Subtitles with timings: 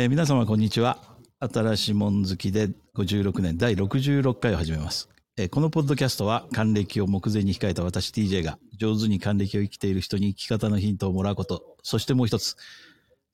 [0.00, 1.02] えー皆様こんにちは。
[1.40, 5.08] 新しいもん好きで56年第66回を始めます。
[5.36, 12.54] えーこのポッドキャストは還暦を目前に控えた私 TJ が上手に還暦を生きている人に生き方のヒントをもらうこと、そしてもう一つ、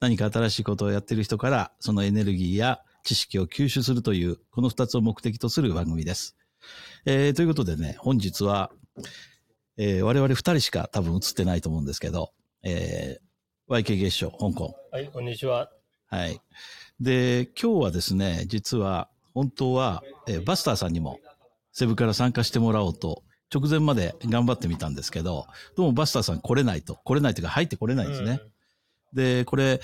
[0.00, 6.34] 何か新しいことをやっている人からそのエネルギーや知識を吸収するという、この二つを目的とする番組です。
[7.04, 8.70] えーということでね、本日は、
[9.76, 13.24] えー我々二人しか多分映ってないと思うんですけど、えー
[13.68, 14.74] YK 月賞、香港。
[14.90, 15.68] はい、こんにちは。
[16.14, 16.40] はい。
[17.00, 21.18] で、今日はですね、実は、本当は、えーバスターさんにも、
[21.72, 25.46] セブから参加してもらおうと、直前まで頑張ってみたんですけど、
[25.76, 27.00] どうもバスターさん来れないと。
[27.04, 28.40] 来れないというか入ってこれないんですね。
[29.12, 29.80] で、これ、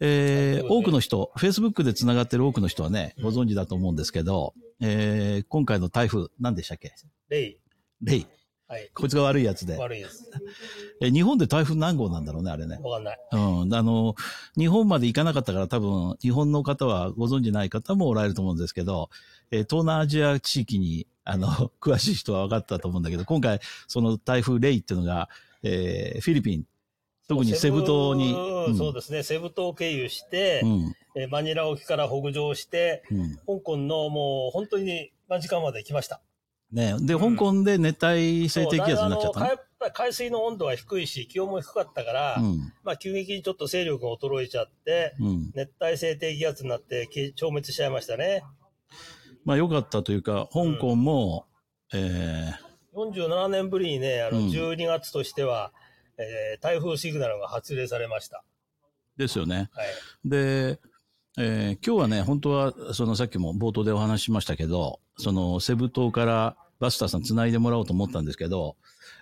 [0.00, 6.94] えーね多くの人、Facebook で繋がってる多くの人はね、うんご存知だと思うんですけど、えー今回の台風、何でしたっけ？
[7.28, 7.58] レイ。
[8.00, 8.26] レイ。
[8.68, 8.90] はい。
[8.94, 9.76] こいつが悪いやつで。
[9.76, 10.28] 悪いです。
[11.00, 12.80] え日本で台風何号なんだろうね、あれね。
[12.82, 13.18] わかんない。
[13.30, 13.36] う
[13.66, 13.74] ん。
[13.74, 14.16] あの、
[14.58, 19.10] 日本まで行かなかったから多分、日本の方はご存知ない方もおられると思うんですけど、
[19.52, 21.48] えー東南アジア地域に、あの、
[21.80, 25.28] 詳しい人は分かったと思うんだけど、今回、その台風レイっていうのが、
[25.62, 26.64] えーフィリピン、
[27.28, 29.22] 特にセブ島に、うんそうですね。
[29.22, 30.94] セブ島を経由して、うん。
[31.14, 33.36] えーマニラ沖から北上して、うん。
[33.36, 36.20] 香港のもう本当に間近まで来ました。
[36.72, 39.40] ねで、うん香港で熱帯性低気圧になっちゃったの？
[39.40, 42.72] そうだあのやっぱり海水の温度が低いし、気温も低かったから、うん。
[42.82, 45.50] まあ急激にちょっと勢力が衰えちゃって、うん。
[45.54, 48.42] 熱帯性低気圧になってき消滅しちゃいましたね。
[49.44, 51.46] まあ良かったというか、香港も、
[51.94, 52.52] え
[52.94, 55.72] 47年ぶりにね、あのうん12月としては、
[56.18, 58.42] えー台風シグナルが発令されました。
[59.16, 59.68] ーですよね。
[59.72, 59.86] はい。
[60.24, 60.80] で、
[61.38, 68.76] えー今日はね、本当は、そのさっきも冒頭でお話ししましたけど、そのセブ島からバスターさん繋いでもらおうと思ったんですけど、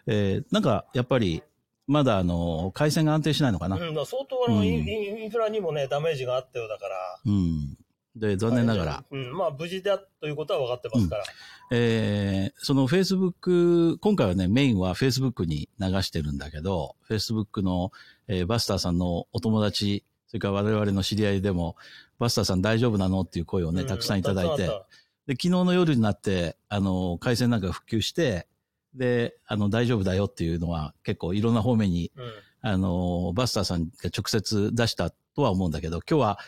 [0.07, 1.43] えーなんかやっぱり、
[1.87, 3.77] まだあの、回線が安定しないのかな？
[3.77, 6.97] うん、相当あの、うんインフラにもね、ダメージがあったようだから。
[7.27, 7.77] うん。
[8.17, 11.25] で、残念ながら、うん、まあ無事だということは分かってますから。
[11.73, 17.93] えーその Facebook、今回はね、メインは Facebook に流してるんだけど、Facebook の、
[18.29, 21.77] えーバスターさんのお友達、それから我々の知り合いでも、
[22.19, 23.23] バスターさん大丈夫なの？
[23.23, 24.83] っていう声をね、うたくさんいただいてたくさん
[25.27, 28.47] で、昨日の夜になって、あの、回線なんか復旧して、
[28.95, 32.33] で、あの、大丈夫だよっていうのは結構いろんな方面に、たうん
[32.75, 36.39] あの、バスターさんが直接出したとは思うんだけど、今日は、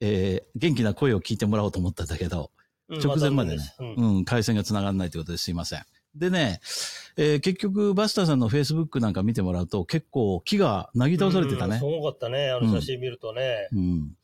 [0.00, 2.50] えー元気な声を聞いてもらおうと思ったんだけど、
[2.88, 5.82] うん直前までねうんうん、回線が繋がらないということですいません。
[6.14, 6.60] でね、
[7.16, 11.84] えー結局、バスターさんの Facebook なんか見てもらうと、結構木がなぎ倒されてたねうんす。
[11.84, 13.68] ごかったね、あの写真見るとね。
[13.72, 14.16] うん。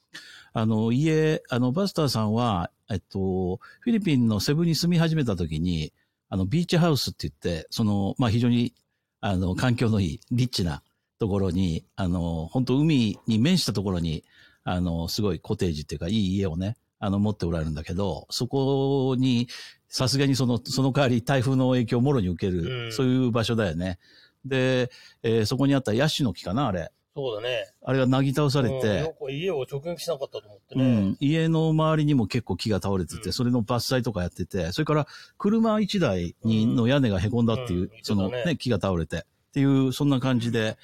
[0.53, 5.93] あの、家、あの、バスターさんは、えっと、フィリピンのセブに住み始めた時に、
[6.29, 8.75] あの、ビーチハウスって言って、その、まあ、非常に、
[9.21, 10.83] あの、環境のいい、リッチな
[11.19, 14.25] ところに、あの、本当海に面したところに、
[14.65, 19.49] あの、すごいコテージっていうか、いい家をね、あの、持っておられるんだけど、そこに、
[19.89, 23.99] さすがにその、その代わり台風の影響をもろに受ける、うんそういう場所だよね。
[24.45, 24.91] で、
[25.23, 26.91] えーそこにあったヤシの木かな、あれ。
[27.15, 27.67] そうだね。
[27.85, 29.35] あれがなぎ倒されて、うん。
[29.35, 30.85] 家を直撃しなかったと思ってうね。
[31.11, 33.33] ん、家の周りにも結構木が倒れてて、うん。
[33.35, 35.07] それの伐採とかやってて、それから
[35.37, 36.77] 車一台にうん。
[36.77, 37.91] の屋根が凹んだっていう、うん。
[38.03, 39.19] そのねね、木が倒れて。
[39.19, 39.21] っ
[39.53, 40.79] ていう、そんな感じで、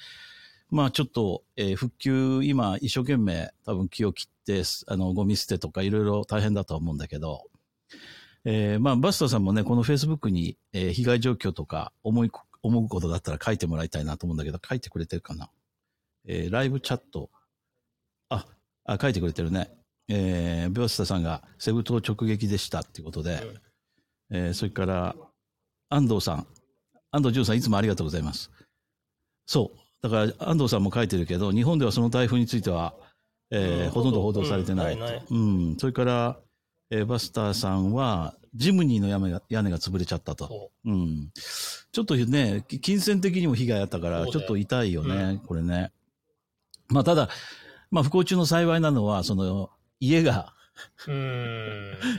[0.69, 7.45] まあちょっと、えー復旧、今一生懸命多分木を切って、あの、ゴミ捨てとかいろいろ大変だとは思うんだけど、
[8.45, 15.49] えーまあバスターさんもね、この Facebook に、えー被害状況とか思い、思うことだったら書いてもらいたいなと思うんだけど、書いてくれてるかな？
[16.25, 17.29] えーライブチャット。
[18.29, 18.45] あ、
[18.85, 19.71] あ、書いてくれてるね。
[20.07, 23.41] えー、ビョスタさんがセブ島直撃でしたっていうことで、
[24.31, 25.15] えーそれから、
[25.89, 26.47] 安藤さん。
[27.11, 28.51] 安藤淳さん、いつもありがとうございます。
[29.45, 29.79] そう。
[30.01, 32.93] だから、安藤さんも書いてるけど、日本ではその台風については、
[33.51, 35.03] えーうんほとんど報道されてないと。
[35.03, 35.37] うんないないう
[35.73, 35.77] ん。
[35.77, 36.39] それから、
[36.91, 40.47] えーバスターさんは、ジムニーの屋根が屋根が潰れちゃったと。
[40.47, 41.29] そうん。
[41.91, 45.91] ちょっとね、き金銭的にも被害あったから、ちょっと痛いよね、うんこれね。
[46.89, 47.29] まあ、ただ、
[47.91, 49.69] まあ、不幸中の幸いなのは、その、
[49.99, 50.53] 家が。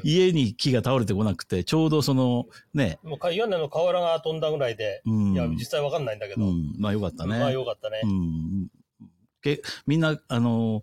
[0.04, 5.32] 家に木が倒れてこなくて、ちょうどその、ね、もうか屋根の瓦が飛んだぐらいで、うん。
[5.32, 6.44] いや、実際わかんないんだけど。
[6.44, 7.38] うん、まあよかったね。
[7.38, 8.06] まあよかったねう。
[8.06, 8.68] ん。
[9.42, 10.82] けみんな、あの、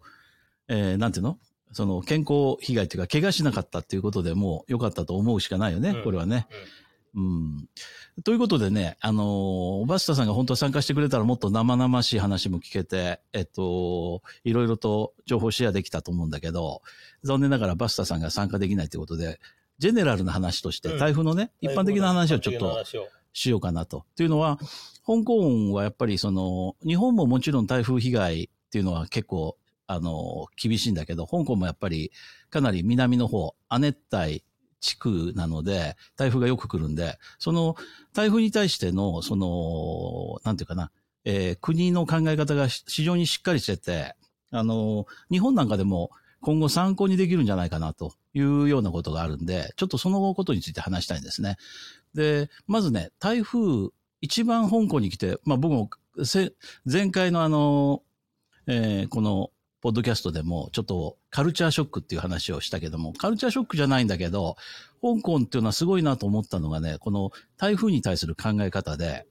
[0.68, 1.38] えーなんていうの？
[1.72, 6.48] その健康被害っていうか、怪我しなかったっていうことでもう良かったと思うしかないよね、うんこれはね。
[6.50, 6.58] うん。
[8.24, 16.82] ということでね、あのーバスタさんが本当は参加してくれたらもっと生々しい話も聞けて、えっと、いろいろと情報シェアできたと思うんだけど、
[17.24, 19.40] 残念ながらバスタさんが参加できないということで、
[19.80, 21.00] ジェネラルな話として、うん。
[21.00, 22.84] 台風のね、一般的な話をちょっと
[23.34, 24.06] しようかなと。
[24.16, 24.58] というのは、
[25.06, 32.12] 香港はやっぱりその、日本ももちろん台風被害っていうのは結構あの、厳しいんだけど、香港もやっぱり
[32.50, 34.44] かなり南の方、亜熱帯
[34.88, 37.76] 地区なので、台風がよく来るんで、その
[38.14, 40.92] 台風に対しての、その、なんていうかな、
[41.26, 44.16] えー国の考え方が非常にしっかりしてて、
[44.52, 46.12] あの、日本なんかでも
[46.42, 51.58] 今後参考にできるんじゃないかなというようなことがあるんで、ちょっとそのことについて話したいんですね。
[52.14, 53.90] で、まずね、台風、
[54.22, 55.90] 一番香港に来て、まあ僕も
[56.92, 58.02] 前回のあの、
[58.68, 59.52] えーこの
[59.82, 64.56] ポッドキャストでもちょっとカルチャーショックっていう話をしたけども、カルチャーショックじゃないんだけど、
[65.02, 69.28] 香港っていうのはすごいなと思ったのがね、この台風に対する考え方で、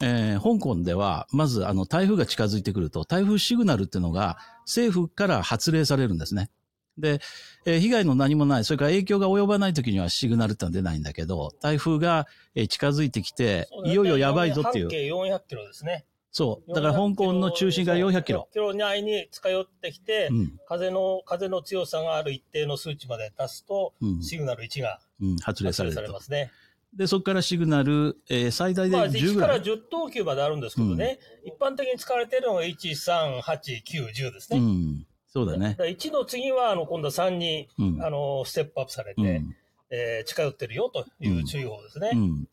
[0.00, 6.50] えー香港では、まずあの台風が近づいてくると、台風シグナルっていうのが政府から発令されるんですね。
[6.96, 7.20] で、
[7.66, 14.90] えー被害の何もない、それから影響が及ばない時にはシグナルってのは出ないんだけど、台風がえー近づいてきて、いよいよやばいぞっていう半。
[14.90, 16.04] 径400キロですね。
[16.34, 16.74] そう。
[16.74, 18.48] だから香港の中心から400キロ。
[18.52, 20.52] キロ内に近寄ってきて、うん。
[20.66, 24.20] 風の、風の強さがある一定の数値まで達すと、うん。
[24.20, 26.50] シグナル1がうん、発令されますね。
[26.92, 29.78] で、そこからシグナル、えー最大でまあ、10 1からぐらい。
[29.78, 34.58] 10等級まであるんですけどね、一般的に使われているのが1、3、8、9、10ですね。
[34.58, 35.06] うん。
[35.28, 35.74] そうだねだ。
[35.76, 38.02] から1の次は、あの、今度は3に、うん。
[38.04, 39.56] あの、ステップアップされて、うん。
[39.90, 42.10] えー近寄ってるよという注意報ですね。
[42.12, 42.48] うん。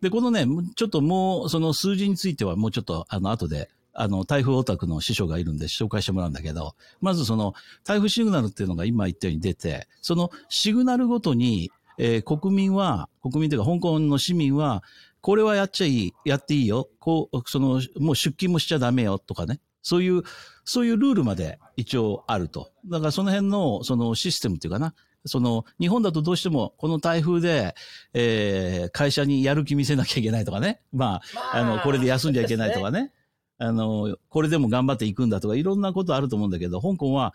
[0.00, 7.54] で、このね、ちょっともう、その数字についてはもうちょっと、あの、後で、あの、台風オタクの師匠がいるんで紹介してもらうんだけど、まずその、
[7.84, 14.82] 台風シグナルっていうのが今言ったように出て、そのシグナルごとに、えー国民は、国民というか香港の市民は、
[15.20, 20.22] これはやっちゃいい、やっていいよ、こう、その、もう出勤もしちゃダメよとかね、そういう、
[20.64, 22.70] そういうルールまで一応あると。
[22.86, 24.94] だからその辺の、そのシステムっていうかな、
[25.26, 27.74] その、日本だとどうしても、この台風で、
[28.14, 30.80] えー会社にやる気見せなきゃいけないとかね。
[30.92, 33.12] まあ、あの、これで休んじゃいけないとかね。
[33.58, 37.34] あの、これでも頑張っていくんだとか、いろんなことあると思うんだけど、香港は、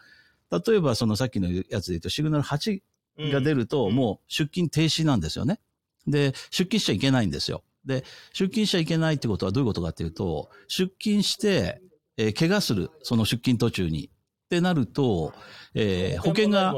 [0.52, 2.82] 例えばそのさっきのやつで言うと、シグナル8
[3.18, 5.60] うんが出ると、うんもう出勤停止なんですよね。
[6.08, 7.64] で、出勤しちゃいけないんですよ。
[7.86, 8.04] で、
[8.34, 11.82] 出勤しちゃいけないってことはどういうことかっていうと、出勤して、
[12.18, 14.10] えー怪我する、その出勤途中に。
[14.46, 15.34] ってなると、
[15.74, 16.74] えー保険が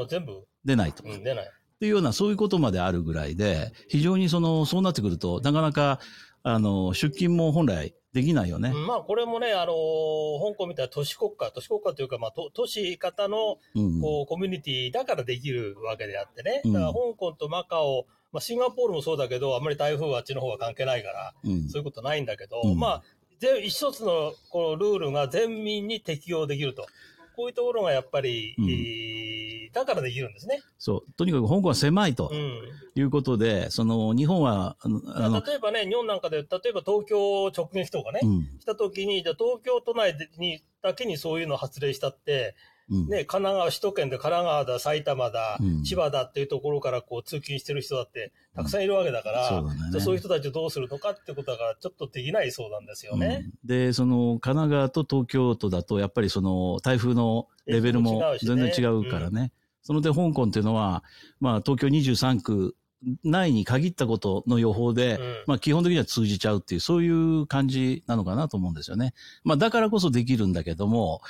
[0.64, 1.02] 出ないと。
[1.04, 1.44] うん、出ない。
[1.44, 6.00] っていうような、そういうことまであるぐらいで、非常にその、そうなってくると、なかなか、
[6.42, 8.70] あの、出勤も本来できないよね。
[8.74, 14.00] うんまあ、これもね、あのー香港みたいな都市国家、都市国家というか、まあ、都都市型のうん。
[14.00, 23.02] こうコミュニティだからできるわけであってね、うんだから香港とマカオ、まあ、シンガポールもそうだけど、あんまり台風はあっちの方が関係ないから、うんそういうことないんだけど、うんまあ、
[23.40, 26.86] 全一つのこのルールが全民に適用できると。
[27.36, 28.66] こういうところがやっぱり、うん
[29.68, 30.60] えーだからできるんですね。
[30.78, 31.12] そう。
[31.12, 32.62] とにかく香港は狭いとうん。
[32.94, 38.42] いうことで、その、日本は、あの、例えばね、日本なんかで、例えば東京直撃とかね、うん。
[38.60, 42.54] したときに、じゃあ東京都内でにだけにそういうのを発令したって、
[42.90, 43.08] うん。
[43.08, 53.44] ね、神奈川、首都圏で神奈川だ、埼玉だ、うん千葉だっていうところからこう通勤してる人だってたくさんいるわけだから、そうだねじゃあそういう人たちをどうするのかってことがちょっとできないそうなんですよね。
[53.44, 59.52] うんで、その、神奈川と東京都だと、やっぱりその、台風のレベルも全然違うからね。
[59.88, 61.02] その点、香港っていうのは、
[61.40, 62.76] まあ、東京23区
[63.24, 69.14] 内に限ったことの予報で、うんまあ、基本的には通じちゃうっていう、そういう感じなのかなと思うんですよね。
[69.44, 71.22] まあ、だからこそできるんだけども、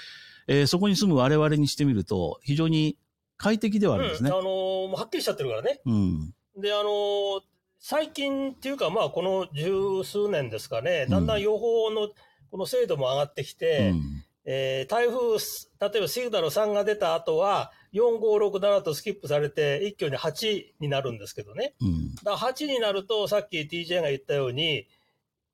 [0.48, 2.96] えーそこに住む我々にしてみると、非常に
[3.36, 4.42] 快適ではあるんですねうんあ。
[4.42, 4.44] のー
[4.88, 5.80] もうはっきりしちゃってるからね。
[5.86, 6.34] うん。
[6.60, 7.40] で、あのー
[7.78, 12.08] 最近っていうか、まあ、この十数年ですかね、だんだん予報の
[12.50, 21.74] この精度も上がってきて、うんえー台風す、例えばシグナル3が出た後は、4、5、6、7とスキップされて、一挙に8になるんですけどね。
[21.82, 22.14] うん。
[22.14, 24.86] だから8になると、さっき TJ が言ったように、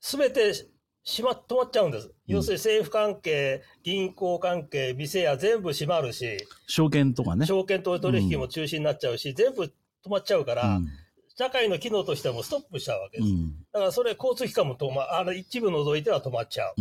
[0.01, 0.55] すべて
[1.03, 2.13] しま、止まっちゃうんです。
[2.29, 7.47] 要するに政府関係、銀行関係、店や全部閉まるし、証券とかね。
[7.47, 9.73] 証券と取引も中止になっちゃうし、全部止
[10.09, 10.87] まっちゃうから、うん
[11.37, 13.29] 社会の機能としてはもうストップしちゃうわけです。
[13.29, 13.57] うん。
[13.73, 16.75] だからそれ、交通機関も止ま、あの、一部除いては止まっちゃう。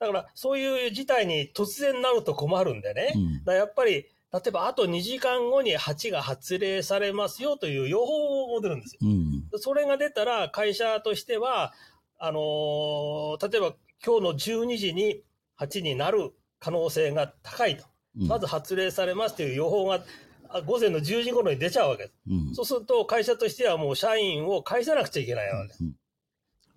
[0.00, 0.06] うん。
[0.06, 3.12] だから、そういう事態に突然なると困るんでね。
[3.14, 8.98] うんだやっぱり、例えばあと2時間後に8が発令されますよという予報も出るんですよ。
[9.02, 9.60] うん。
[9.60, 11.72] それが出たら、会社としては、
[12.18, 13.74] あのー例えば
[14.04, 14.32] 今日の
[14.64, 15.22] 12時に
[15.58, 17.84] 8になる可能性が高いと。
[17.84, 20.02] うんまず発令されますという予報が、
[20.48, 22.14] あ午前の10時頃に出ちゃうわけです。
[22.30, 22.54] うん。
[22.54, 25.84] そうすると、会社としてはもう社員を返さなくちゃいけないわけです。
[25.84, 25.96] うん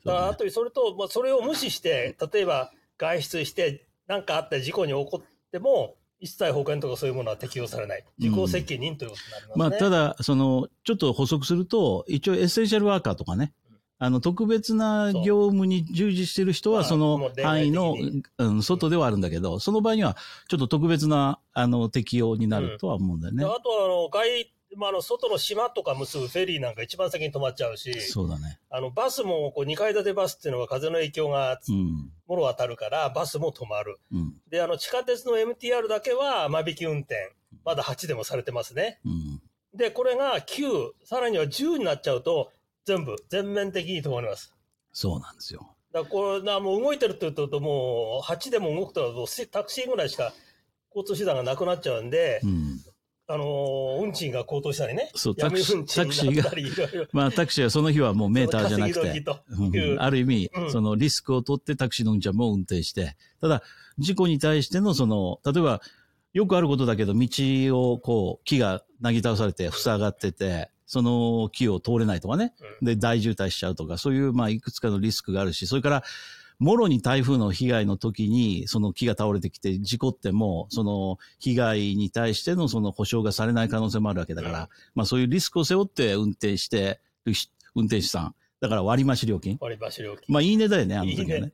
[0.06, 8.03] だから、あと、それと、まあ、それを無視して、例えば外出して、何かあって事故に起こっても、一切保険とかそういうものは適用されない。
[8.18, 9.70] 自己責任ということになりますね。
[9.70, 13.53] まあ、ただ、その、ちょっと補足すると、一応エッセンシャルワーカーとかね、
[14.00, 17.96] あの、特別な業務に従事してる人は、その範囲の
[18.38, 20.18] うん、外ではあるんだけど、その場合には、
[20.50, 23.44] ちょっと特別な、あの、適用になるとは思うんだよね。
[23.44, 28.60] であとはあの外、まあ、あの外の島とか結ぶフェリーなんか一番先に止まっちゃうし、そうだね。
[28.70, 32.12] あのバスもこう2階建てバスっていうのは風の影響がうん。
[32.30, 33.98] もろ当たるから、バスも止まる。
[34.12, 34.34] うん。
[34.50, 37.34] で、あの地下鉄の MTR だけは間引き運転、
[37.66, 39.00] まだ8でもされてますね。
[39.04, 39.42] うん。
[39.76, 42.52] で、これが9、さらには10になっちゃうと、
[42.86, 44.56] 全部、全面的に止まります。
[44.94, 45.76] そうなんですよ。
[45.92, 50.32] だからこれな、もう動いてるって言うと、もう8でも動くと、タクシーぐらいしか
[50.96, 52.80] 交通手段がなくなっちゃうんで、うん。
[53.31, 55.12] あのー運賃が高騰したりね。
[55.13, 57.05] そうタクシーだったり、いろいろ。
[57.12, 63.62] まあ、タクシーはその日はもうメーターじゃなくてうんある意味、うんそのリスクを取ってタクシーの運転も運転して、ただ、
[64.00, 65.81] 事故に対してのその、例えば、
[66.33, 67.27] よくあることだけど、道
[67.93, 72.53] をこう、木がなぎ倒されて塞がってて、その木を通れないとかね。
[72.81, 76.03] で、大渋滞しちゃうとか、そういう、まあ、いくつかのリスクがあるし、それから、
[76.60, 88.36] もろに台風の被害の時に、その木が倒れてきて事故っても、その被害に対してのその保証がされない可能性もあるわけだから、うんまあそういうリスクを背負って運転してるし運転手さん。
[88.60, 89.58] だから割増料金。
[89.62, 90.25] 割り箸料金。
[90.28, 91.54] まあいいねだよね、あの時はね。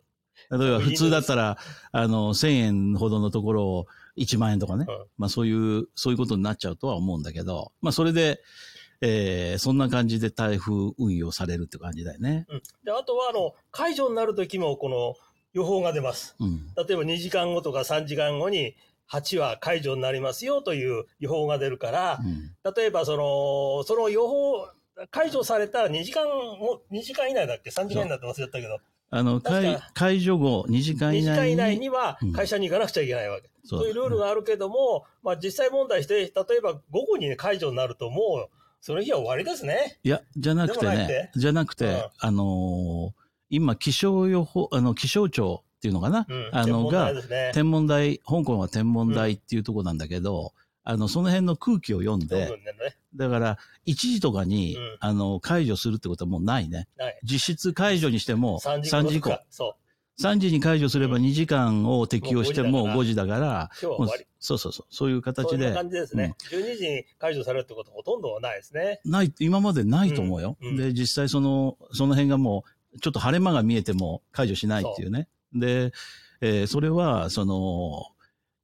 [0.51, 1.57] 例えば普通だったら、
[1.91, 4.85] あの、1000円ほどのところを1万円とかね。
[4.87, 8.41] うんまあそういう、そういうことになっちゃうとは思うんだけど、まあそれで、
[9.01, 12.45] えー、そんな感じで台風運用されるって感じだよね。
[12.49, 15.15] うんで、あとは、あの、解除になる時も、この
[15.53, 16.35] 予報が出ます。
[16.39, 16.67] うん。
[16.75, 18.75] 例えば2時間後とか3時間後に、
[19.11, 22.73] 8は解除になりますよという予報が出るから、うん。
[22.75, 24.67] 例えばその、その予報、
[25.11, 28.79] 解除された2時間も、2時間以内だっけ ?3 時間以内だって忘れたけど、
[29.11, 31.53] あの、解解除後2時間2以時間内に。
[31.53, 33.49] 以内にはうん会社に行かなくちゃいけないわけ。
[33.63, 39.97] そそういうルールがあるけども、まあ実際問題して、例えば午後にね解除になるともう、その日は終わりですね。
[40.03, 46.49] いや、じゃなくてねて、じゃなくて、うんあのー今、気象予報、あの、気象庁っていうのかな、うん。
[46.51, 47.11] あの、が。
[47.53, 52.51] 天文台、香港は天文台っていうところなんだけど、あの、その辺の空気を読んで、ね。
[53.15, 56.87] だから、1時とかに、うんあの、解除するってことはもうないね。
[56.99, 57.19] はい。
[57.23, 59.39] 実質解除にしても、3時3時以降
[60.19, 63.41] 3時に解除すればうん2時間を適用してももう5時だから、う。
[63.41, 64.25] 今日は終わり。
[64.39, 66.35] そうそうそう、そういうそ形でんな、感じですね。
[66.51, 69.01] 12時に解除されるってことはほとんどないですね。
[69.03, 70.57] ない、今までないと思うよ。
[70.61, 75.27] うんうんで、実際その、その辺がもう、ちょっと晴れ間が見えても解除しないっていうね。
[75.53, 75.91] で、
[76.41, 78.05] えーそれは、その、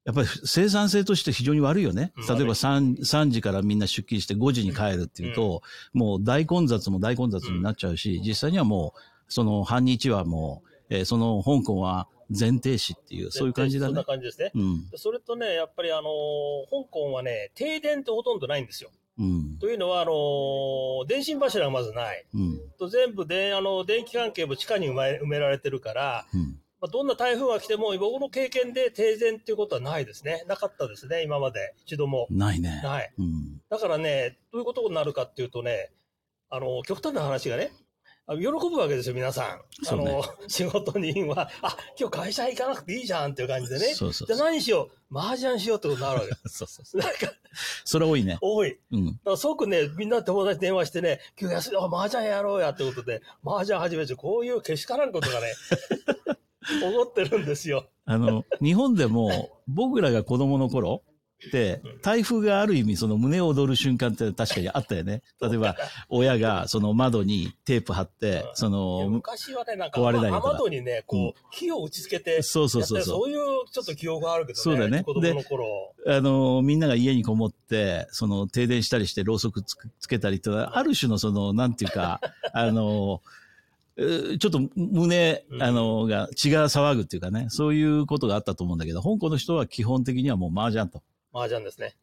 [0.04, 2.12] やっぱり生産性として非常に悪いよね。
[2.16, 5.62] うん例えば 3, 3時からみんな出勤して5時に帰るっていうと、
[5.94, 14.06] もう大混雑も大混雑になっちゃうし、実際にはもう、その半日はもう、えーその香港は全停止っていう、そういう感じだそんなね。
[14.06, 14.52] 感じですね。
[14.56, 14.90] うん。
[14.90, 18.92] でそれとね、やっぱりあのー香港はね、停電ってほとんどないんですよ。
[19.20, 19.58] うん。
[19.60, 22.26] というのは、あのー電信柱がまずない。
[22.34, 22.60] うん。
[22.80, 26.60] と全部で、あの、電気関係も地下に埋め埋められてるから、うん。
[26.80, 30.44] まあ、どんな台風が来ても、僕の経験で停電っていうことはないですね。
[30.48, 31.74] なかったですね、今まで。
[31.86, 32.26] 一度も。
[32.32, 32.82] ないね。
[32.84, 33.14] ない。
[33.20, 33.62] うん。
[33.70, 35.92] だからね、どういうことになるかっていうとね、
[36.50, 37.81] あの、極端な話がね、あ
[38.30, 38.38] 喜
[38.70, 39.98] ぶわけですよ、皆さん。
[39.98, 43.94] ねの、仕事人は、あ、今日会社行かなくていいじゃんっていう感じでね。
[43.94, 45.18] そうそうじゃあ何しよう？
[45.18, 46.34] 麻雀しようってことになるわけ。
[46.48, 46.98] そうそう。
[46.98, 47.34] なんか、
[47.84, 48.38] それ多いね。
[48.42, 48.80] 多い。
[48.92, 49.06] うん。
[49.08, 55.48] だから即ね、みんな友達に電話してね、今日休み、あ、麻雀やろうやってことで、麻雀始めて、こういうけしからんことがね、
[56.80, 57.90] 起こってるんですよ。
[58.06, 61.04] あの、日本でも僕らが子供の頃
[62.02, 65.24] 台風がある意味その胸を躍る瞬間って確かにあったよね。
[65.42, 65.76] 例えば、
[66.10, 73.30] 親がその窓にテープ貼って、その、昔はね、なんか、壊れない雨戸にね、こう、火を打ち付けてそうそうそうそう。
[73.30, 73.38] いう
[73.72, 74.62] ちょっと記憶があるけどね。
[74.62, 75.94] そうだよね子供の頃。
[76.08, 82.22] あの、みんなが家にこもって、その停電したりしてろうそくつくつけたりっていうのは、ある種のその、なんていうか、
[82.54, 83.22] あの、
[83.98, 91.04] えーちょっと胸、うんあの、が血が騒ぐっていうかね、そういうことがあったと思うんだけど、香港の人は基本的にはもう麻雀と。
[91.34, 91.96] 麻雀ですね。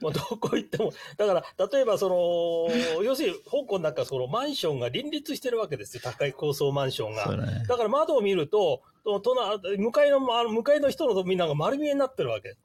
[0.00, 2.68] もうどこ行っても、だから、例えばその、
[3.02, 6.02] 要するに、香港なんかそのマンションが林立してるわけですよ。
[6.04, 7.36] 高い高層マンションが。
[7.36, 7.64] ね。
[7.66, 12.56] だから窓を見ると、と隣向かいの、あの向かいの人のみんなが丸見えになってるわけ。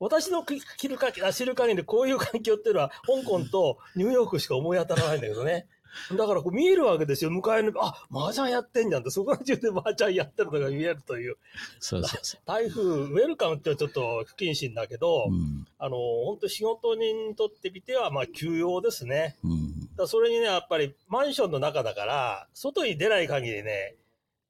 [0.00, 5.68] 私のき着るかあ知る限りこういう環境っていうのは、香港とニューヨークしか思い当たらないんだけどね。
[6.16, 7.30] だからこう見えるわけですよ。
[7.30, 11.36] 向かいの、あ、麻雀やってんじゃんって、そこら中で麻雀やってるのが見えるという。
[11.80, 15.32] そうそうそ台風、 ウェルカムってちょっと不謹慎だけど、う。
[15.32, 15.66] うん。
[15.78, 19.36] あの、本当仕事人にとってみては、まあ、休養ですね。
[19.44, 19.94] うん。
[19.96, 23.96] だそれにね、やっぱりマンションの中だから、外に出ない限りね、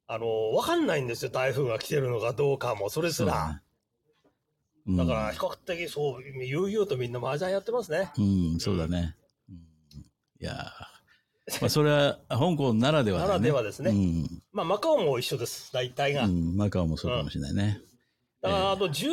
[0.06, 1.30] あの、わかんないんですよ。
[1.30, 3.60] 台風が来てるのかどうかも、それすら。
[4.86, 4.96] ね。
[4.96, 8.12] だから、比較的そう、悠々とみんな麻雀やってますね。
[8.18, 9.16] うん、うん、そうだね。
[9.48, 9.60] うん、い
[10.40, 10.93] やー
[11.60, 13.28] まあ、それは香港ならではだね。
[13.28, 14.42] ならではですねうん。
[14.52, 16.24] まあ、マカオも一緒です、大体が。
[16.24, 17.80] うん、マカオもそうかもしれないね。
[18.40, 19.08] だから、あと10、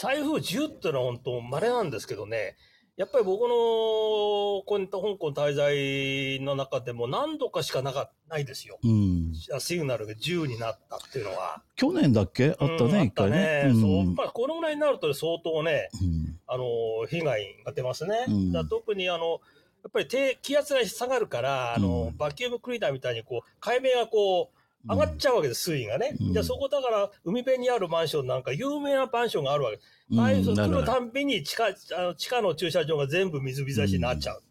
[0.00, 2.56] 台風10っていうのは本当稀なんですけどね、
[2.96, 8.78] やっぱり僕のこういった香港滞在の中でも何度かしかなかないですよ。
[8.82, 9.32] うん。
[9.60, 11.62] シグナルが10になったっていうのは。
[11.76, 12.48] 去年だっけ？
[12.48, 13.70] あったうんね、一回ね。
[13.72, 13.96] そうう。
[13.98, 14.14] やっん。
[14.16, 16.64] ぱりこのぐらいになると相当ね、うんあの、
[17.08, 18.24] 被害が出ますね。
[18.70, 19.38] 特にあの、や
[19.86, 24.56] っぱり低気圧が下がるから、あの、うんバキュームクリーナーみたいにこう、海面がこう、
[24.88, 26.16] 上がっちゃうわけです、水位がね。
[26.20, 29.88] うんじゃあそこだから、海辺にあるマンションなんか有名なマンションがあるわけです。
[30.10, 31.66] うん台風来なるたんびに地下、
[31.96, 34.42] あの地下の駐車場が全部水浸しになっちゃう。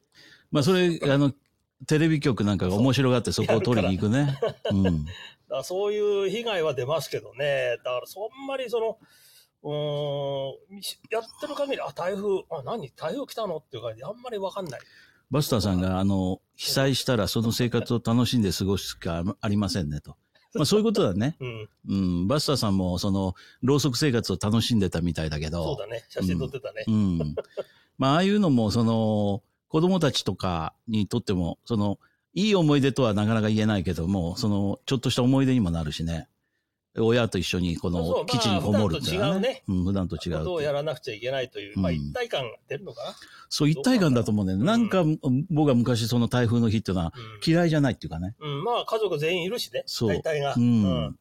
[0.51, 1.34] まあ、それ、あの、
[1.88, 4.38] テレビ局なんかが面白がってそこを取りに行くね。
[5.50, 7.77] うそういう被害は出ますけどね。
[7.84, 8.98] だからそんまりその、
[9.63, 12.92] うーん、やってる限り、あ、台風、あ、何？
[12.92, 13.58] 台風来たの？
[13.58, 14.82] っていう感じであんまりわかんない。
[15.32, 20.15] バスターさんが、あの、被災したらその生活を楽しんで過ごすしかありませんねと。
[20.53, 21.36] まあそういうことだね。
[21.39, 21.70] うん。
[21.89, 22.27] うん。
[22.27, 25.63] バスターさんもその、ろうそく生活を楽しんでたみたいだけど。
[25.63, 26.05] そうだね。
[26.10, 26.86] 写真撮ってたね。
[26.88, 27.36] うん。
[27.98, 32.00] まあああいうのも、その、子供たちとかにとっても、その、
[32.34, 36.29] いい思い出とはなかなか言えないけども、その、ちょっとした思い出にもなるしね。
[36.98, 43.16] 親と一緒にこの基地にこもるっていうのはまあ普段と違うねうん、普段と違うことをやらなくちゃいけないという、まあうん一体感が出るのかな。
[43.50, 44.56] そう、一体感だと思うね。
[44.56, 45.04] なんか、
[45.50, 47.14] 僕は昔その台風の日っていうのは
[47.46, 48.36] 嫌いじゃないっていうかね。
[48.40, 48.58] うん。
[48.60, 49.84] うん、まあ家族全員いるしね。
[49.86, 50.56] そう大体が。
[50.56, 51.16] うん。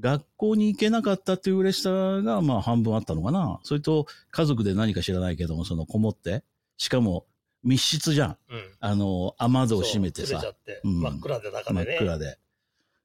[0.00, 3.60] 学校に行けなかったっていう嬉しさが、まあ半分あったのかな。
[3.62, 6.42] それと、家族で何か知らないけども、そのこもって、
[6.78, 7.26] しかも
[7.62, 8.38] 密室じゃん。
[8.48, 8.62] うん。
[8.80, 11.96] あの、雨戸を閉めてさそうて、うん真っ暗で中真でね。
[11.96, 12.38] っ暗で。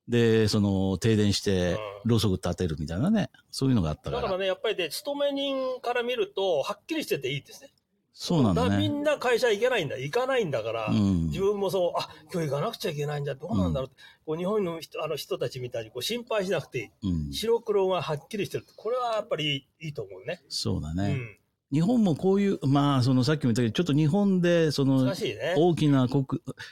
[0.08, 3.32] で、その、停電して、うんろうそく立てるみたいなね。
[3.50, 4.18] そういうのがあったか。
[4.18, 7.72] だかららね、やっぱりね、勤め人から見ると、はっきりしてていいですね。
[8.18, 9.00] そうなんだからみね。
[9.00, 9.98] んな会社行けないんだ。
[9.98, 11.26] 行かないんだから、うん。
[11.28, 13.36] 自分もそう、あ、今日行かなくちゃいけないんだ。
[13.36, 16.90] どうなんだろうって、こう日本の人あの人たちみたいにこう心配しなくていい。
[17.12, 17.34] うん。
[17.34, 18.66] 白黒がはっきりしてる。
[18.76, 20.42] これはやっぱりいいと思うね。
[20.48, 21.12] そうだね。
[21.12, 21.38] うん。
[21.72, 25.14] 日本もこういう、まあ、そのさっきも言ったけど、ちょっと日本で、その。
[25.58, 26.26] 大きな国、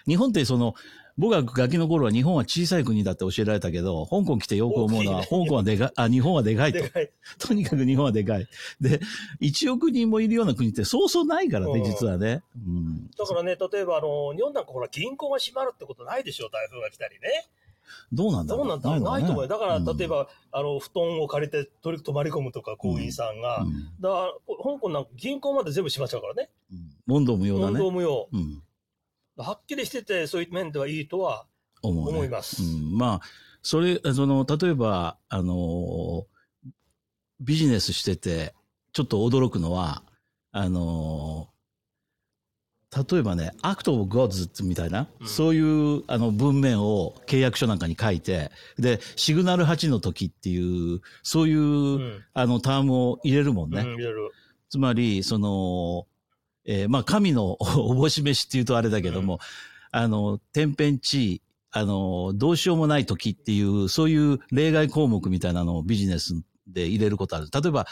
[0.07, 0.75] 日本ってその、
[1.17, 6.83] 僕がガキの頃は日本は小さい国だって教えられたけど、香港来てよく思うのは、香港はでかい、あ、日本はでかいとい。
[7.37, 8.47] とにかく日本はでかい。
[8.81, 8.99] で、
[9.41, 12.41] 1億人もいるような国ってそうそうないからね、うん実はね。
[12.55, 13.07] うん。
[13.11, 17.47] だからね、例えばあの、日本なんかほら、銀行が閉まるってことないでしょ、台風が来たりね。
[18.11, 19.47] どうなんだろそうなんだ、ないのかねと思うよ。
[19.47, 23.61] だから、うん例えば、あの、布団を借りて取り泊まり込むとか、行員さんが。
[23.61, 26.49] うんだから、香港なんか銀行まで全部閉まっちゃうからね。
[26.71, 27.91] うん問答無用だ問答ね。
[27.91, 28.29] 無用。
[28.31, 28.63] うん。
[29.37, 31.45] はっきりしてて、そういう面ではいいとは
[31.81, 32.11] 思う、ね。
[32.11, 32.63] 思います。
[32.63, 32.97] うん。
[32.97, 33.21] まあ、
[33.61, 36.33] それ、その、例えば、あのー
[37.39, 38.53] ビジネスしてて、
[38.93, 40.03] ちょっと驚くのは、
[40.51, 41.53] あのー
[43.11, 52.23] 例えばね、 Act of Gods みたいな、うんそういうあの文面を契約書なんかに書いて、で、シグナル8の時っていう、そういう、うん。
[52.35, 53.81] あのタームを入れるもんね。
[53.81, 54.31] うん、いろいろ。
[54.69, 56.05] つまり、その、
[56.65, 59.39] えーまあ、神のおぼし飯っていうとあれだけども、
[59.91, 66.33] あの、天変地異、あの、どうしようもない時っていう、そういう例外項目みたいなのをビジネス
[66.67, 67.47] で入れることある。
[67.53, 67.87] 例えば、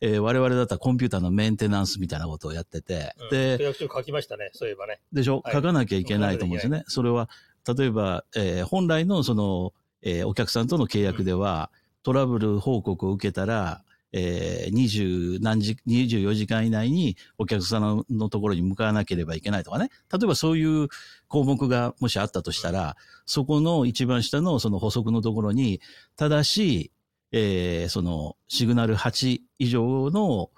[0.00, 5.00] えー我々だったらコンピューターのメンテナンスみたいなことをやってて、うん契で、約書書きましたね、そういえばね。
[5.12, 6.84] でしょ、はい書かなきゃいけないと思うんですよね。
[6.88, 7.30] それは、
[7.66, 11.70] 例えば、えー本来のその、えーお客さんとの契約では、
[12.02, 19.90] トラブル報告を受けたら、えー、20何時、24時間以内にお客さんのところに向かわなければいけないとかね。
[20.12, 20.88] 例えばそういう
[21.28, 25.80] 項目がもしあったとしたら、そこの一番下のその補足のところに、
[26.16, 26.92] ただし、
[27.32, 30.50] えーそのシグナル8以上の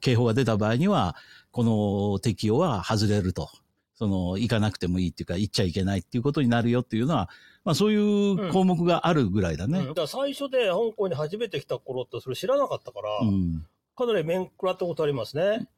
[0.00, 1.16] 警報が出た場合には、
[1.50, 3.48] この適用は外れると。
[3.96, 7.30] その、行かなくてもいいっていうか、行っちゃいけないっていうことになるよっていうのは、
[7.64, 9.78] まあそういう項目があるぐらいだね。
[9.80, 13.66] うん、だから最初で香港に初めて来た頃ってそれ知らなかったから、うん。
[13.96, 15.68] かなり面食らったことありますね。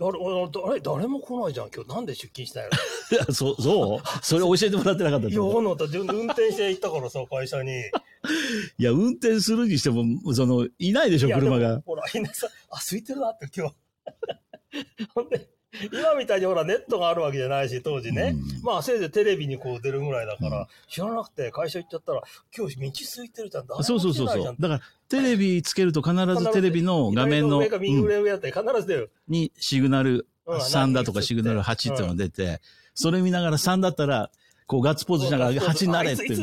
[0.00, 0.18] 誰
[0.50, 1.90] 誰誰も来ないじゃん、今日。
[1.94, 2.78] なんで出勤したんやろ。
[3.12, 4.24] いや、そう、そう？
[4.24, 7.70] それ教えてもらってなかったっていや、ほんの運転して行ったからさ、会社に。
[8.78, 11.82] いや、運転するにしても、その、いないでしょ、車が。
[11.82, 13.74] ほら、みんなさ、あ、空いてるなって今日。
[15.14, 15.50] ほんで、
[15.92, 18.34] 今みたいにほら、ネットがあるわけじゃないし、当時ね。
[18.34, 22.22] うんまあ、せいぜいテレビにこう出るぐらいだから、うん知らなくて会社行っちゃったら、
[22.56, 23.66] 今日道空いてるじゃん。
[23.66, 24.28] 誰もそうそうそう。
[24.28, 29.10] そうだから、テレビつけると必ずテレビの画面の、左上か右うん上上だって必ず出る。
[29.28, 32.60] にシグナルうん3だとか何シグナル8っていうのが出て、
[32.94, 34.30] それ見ながら3だったら、
[34.66, 36.38] こうガッツポーズしながら8になれってあいう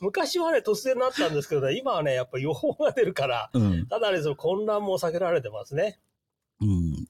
[0.00, 3.86] 昔はね、突然なったんですけどね、今はね、やっぱ予報が出るから、うん。
[3.86, 5.98] ただね、その混乱も避けられてますね。
[6.60, 7.06] うん。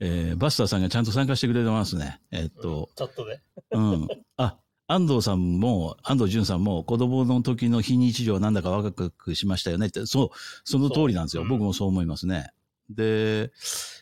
[0.00, 2.20] えーバスターさんがちゃんと参加してくれてますね。
[2.30, 3.40] えーっと、チャットで。
[3.72, 4.08] うん。
[4.36, 10.28] あ、安藤さんも、安藤淳さんも、子供の時の非日常はなんだか若くしましたよねって、そう、
[10.64, 11.44] その通りなんですよ。
[11.44, 12.50] 僕もそう思いますね。
[12.88, 13.52] で、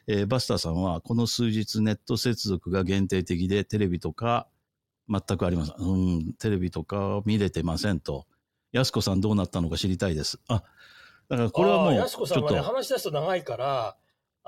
[0.07, 4.47] えーバスターさんは、この数日ネット接続が限定的で、テレビとか
[5.09, 5.77] 全くありません。
[5.79, 8.27] うん、テレビとか見れてませんと。
[8.73, 10.39] 安子さんどうなったのか知りたいです。
[10.49, 10.63] あ、
[11.29, 13.97] だからこれはもう、ちょっすこさんがね、と、話し出すと長いから、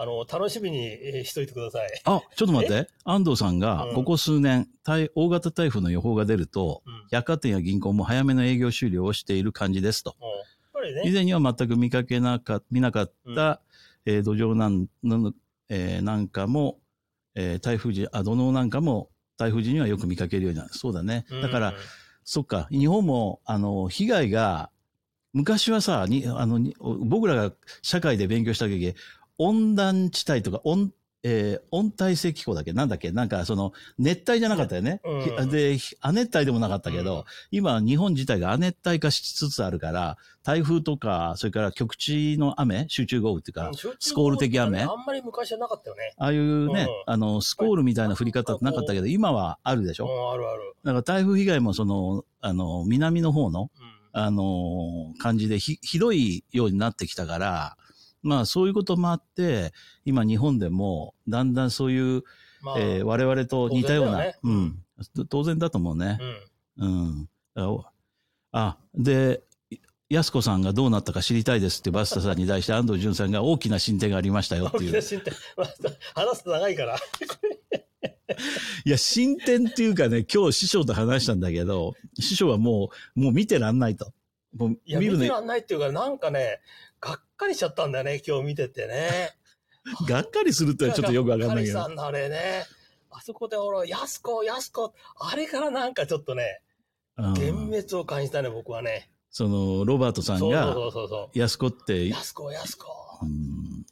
[0.01, 1.91] あの、楽しみにえーしといてください。
[2.05, 2.89] あ、ちょっと待って。
[3.05, 6.93] 安藤さんがう、んここ数年、台大型台風の予報が出ると、うん。
[6.95, 10.17] も百貨店や銀行も早めの営業終了をしている感じですと。
[10.19, 13.61] うやっぱり以ね、前には全く見かけなか、見なかった、
[14.07, 15.33] えー土壌なんの、
[15.69, 16.79] えーなんかも、
[17.35, 20.71] えー台風時、あ、土のうなんかも、台風時にはよく見かけるようになる。
[20.73, 21.27] そうだね。
[21.43, 21.75] だから、うん
[22.23, 24.71] そっか、日本も、あの、被害が、
[25.33, 28.95] 昔はさ、に、あの、に僕らが社会で勉強した時、
[29.43, 32.73] 温暖地帯とか、温、えー温帯性気候だっけ？
[32.73, 33.11] なんだっけ？
[33.11, 35.01] なんか、その、熱帯じゃなかったよね。
[35.05, 35.23] うん。
[35.23, 37.25] ひで、ひ亜熱帯でもなかったけど、うん。
[37.51, 44.83] 今、日本自体が亜熱帯化しつつあるから、台風とか、それから局地の雨、集中豪雨っていうか、うんスコール的雨？
[44.83, 46.15] あんまり昔はなかったよね。
[46.17, 47.13] ああいうね、うん。
[47.13, 50.75] あの、スコールみたいな降り方ってなかったけど、今はあるでしょ、うん、あるある。
[50.85, 53.91] だから台風被害もその、あの、南の方の、うん。
[54.13, 57.77] あの感じでひ、ひどいようになってきたから、
[58.23, 59.73] まあそういうこともあって、
[60.05, 62.23] 今日本でもだんだんそういう、
[62.63, 64.53] まあ、えー我々と似たような、当然だよねう
[65.23, 66.19] ん、当然だと思うね。
[66.77, 66.91] うん。
[67.05, 67.29] うん。
[67.55, 67.83] あ、
[68.53, 69.43] あで、
[70.09, 74.91] 安子さんがどうなったか知りたいですってバスタさんに対して安藤淳さんが大きな進展がありましたよっていう。
[74.91, 75.35] 大きな進展。
[75.57, 76.97] まあ話すと長いから。
[78.85, 84.13] いや、進展っていうかね、今日師匠と話したんだけど、師匠はもう、もう見てらんないと。
[84.57, 86.61] もう見るの見てらんないっていうか、なんかね、
[87.41, 89.35] かりしちゃったんだよね、今日見ててね。
[90.07, 91.95] がっかりするってちょっとよくわかんないけどがっかりさ。
[91.95, 92.67] んのあれね。
[93.11, 96.61] あそこで俺、やすこ、やすこ、あれからなんかちょっとね、
[97.17, 99.11] うん幻滅を感じたね、僕はね。
[99.31, 101.39] その、ロバートさんが、そうそうそう。
[101.39, 102.87] 安子って、やすこ、やすこ。
[103.23, 103.85] うん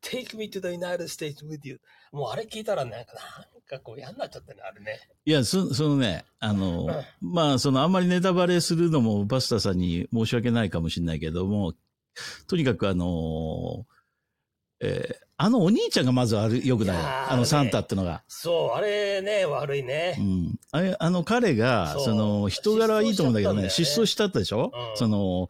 [0.00, 1.80] Take me to the United States with you.
[2.12, 5.00] もうあれ聞いたらなんか、なんかこう嫌になっちゃったね、あれね。
[5.24, 6.86] いや、そそのね、あの、
[7.20, 11.74] まあ、その、あんまりネタバレするのもバスターさんに申し訳ないかもしれないけども、
[12.46, 13.86] とにかくあの、
[14.80, 18.24] えーあのお兄ちゃんがまずある、よくないあのサンタってのが。
[18.26, 20.20] そう、あれね、悪いねう。
[20.20, 20.58] ん。
[20.72, 25.48] あれ、あの彼が、その、人柄はいいと思うんだけどね、失失踪踪しちゃったでしょ、うんその、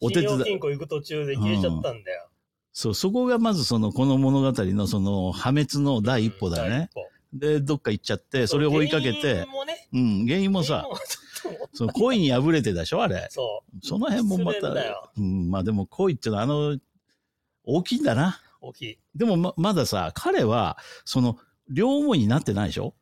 [0.00, 2.28] お手伝い、金庫行く途中で消えちゃったんだよ。
[2.72, 6.88] そう、そこがまずその、この物語のその、破滅の第一歩だよね。
[6.94, 9.46] 第一歩で、どっか行っちゃって、それを追いかけ原てね、
[9.92, 10.88] うん、原因もさ
[11.72, 13.28] その恋に破れてたでしょあれ。
[13.30, 14.68] そその辺もまた
[15.16, 16.78] うん、まあでも恋ってのはあの、
[17.64, 18.40] 大きいんだな。
[18.62, 18.98] う、大きい。
[19.14, 22.94] でもま、まださ、彼は、その、両思いになってないでしょ？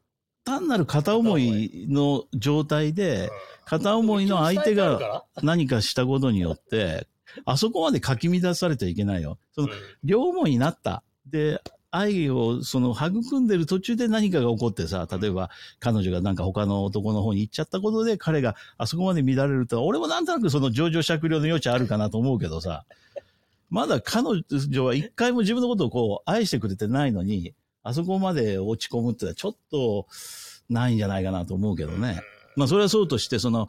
[0.45, 3.31] 単なる片思いの状態で、
[3.65, 7.07] 片思いの相手がが、何かしたことによって、
[7.47, 9.39] あそこまでかき乱されちゃいけないよ。
[9.53, 9.69] その、
[10.03, 11.03] 両思いになった。
[11.27, 11.63] で、
[11.97, 22.85] 愛を、その、育んでる途中で何かが起こってさ、例えば、彼女がなんか他の男の方に行っちゃったことで、彼があそこまで乱れると、俺もなんとなくその情状酌量の余地あるかなと思うけどさ、
[23.71, 24.27] まだ彼
[24.69, 30.07] 女は一回も自分のことをこう、愛してくれてないのに、あそこまで落ち込むってのはちょっと、
[30.71, 32.21] ないんじゃないかなと思うけどね。
[32.57, 33.69] まあ、それはそうとして、その、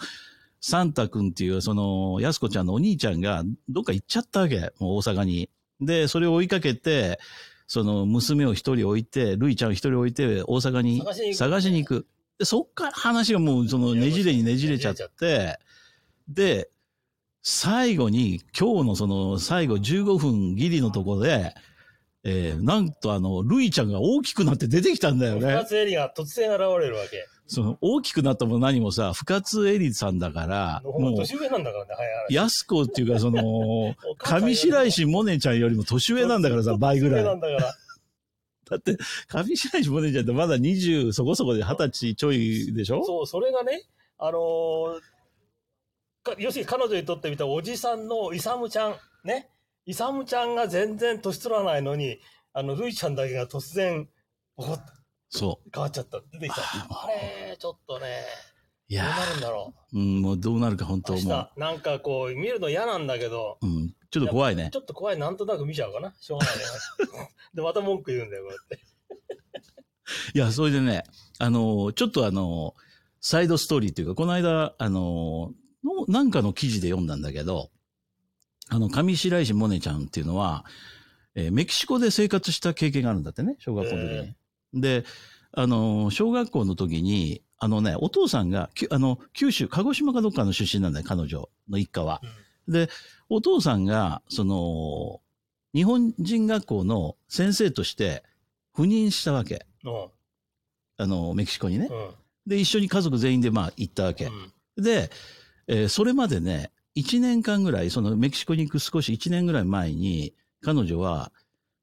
[0.62, 4.72] サンタ君っていう、その、安子ちゃんのお兄ちゃんが、どっか行っちゃったわけ。
[4.80, 5.50] もう大阪に。
[5.82, 7.20] で、それを追いかけて、
[7.68, 12.08] その、娘を一人置いて、るいちゃんを一人置いて、大阪に探しに行く。
[12.38, 15.58] で、そっから話がもう、その、ねじれにねじれちゃって、
[16.28, 16.70] で、
[17.42, 21.54] 最後に、今日のその、最後15分ギリのところで、
[22.24, 25.56] えー、なんとあの、るいちゃんが大きくなって出てきたんだよね。
[25.56, 27.24] 二つエリが突然現れるわけ。
[27.48, 31.92] その、大きくなったも何もさ、深津絵里さんだから、もう年上なんだからね。
[32.30, 37.24] 安子っていうか、その、 上白石萌音ちゃんよりも年上なんだからさ、倍ぐらい。
[37.24, 37.34] だ。
[38.76, 43.04] って、上白石萌音ちゃんってまだ20そこそこで20歳ちょいでしょ？
[43.06, 43.84] そう、それがね、
[44.18, 45.00] あのー
[46.24, 49.48] か要するに彼女にとってみたおじさんのイサムちゃん、ね。
[49.86, 52.20] イサムちゃんが全然年取らないのに、
[52.54, 54.10] あの、ルイちゃんだけが突然、
[54.58, 54.80] ボコッ
[55.36, 56.22] とそ変わっちゃった。
[56.32, 56.62] 出てきた。
[56.62, 58.06] あれ、ちょっとね、
[58.90, 58.94] う。
[58.94, 61.02] いやどうなるんだろー、うん、もうどうなるか本う。
[61.02, 64.78] 当も明日、なんかこう、見るの嫌なんだけど、う、うん、ちょっと怖いねち。
[64.78, 66.14] ょっと怖い、なんとなく見ちゃうかな。
[66.20, 66.64] しょうがないね。
[67.56, 68.86] で、また文句言うんだよ、こうやって。
[70.36, 71.04] いや、それでね、
[71.40, 72.82] あのー、ちょっとあのー、
[73.22, 77.72] サイドストーリーっていうか、この間、あのー、のなんかの記事で読んだんだけど、
[78.70, 80.66] あの、上白石萌音ちゃんっていうのは、
[81.36, 84.18] えーメキシコで生活した経験があるんだってね、小学校の時に。
[84.20, 84.36] へ
[84.76, 85.06] で、
[85.52, 92.22] あのー、小学校の時に、あのね、お父さんが、あの、九州、鹿児島かどっかの出身なんだよ、彼女の一家は。
[92.68, 92.90] で、
[93.30, 95.22] お父さんが、その、
[95.74, 98.24] 日本人学校の先生として
[98.76, 99.66] 赴任したわけ。
[99.84, 100.08] うん。
[100.98, 101.88] あの、メキシコにね。
[101.90, 102.12] うん。
[102.48, 104.26] で、一緒に家族全員でまあ行ったわけ。
[104.26, 104.84] うん。
[104.84, 105.10] で、
[105.68, 111.32] えーそれまでね、1年間ぐらい、そのメキシコに行く少し1年ぐらい前に、彼女は、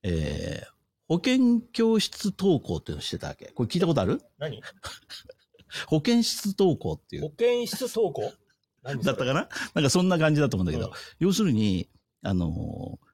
[0.02, 0.71] えー
[1.12, 3.52] 保健教室登校っていうのをしてたわけ。
[3.54, 4.22] これ聞いたことある？
[4.38, 4.62] 何？
[5.86, 7.22] 保健室登校っていう。
[7.24, 7.30] 保。
[7.32, 8.32] 健室登校？
[8.82, 9.46] だったかな？
[9.74, 10.92] なんかそんな感じだと思うんだけど、うん。
[11.18, 11.90] 要するに、
[12.22, 13.06] あのー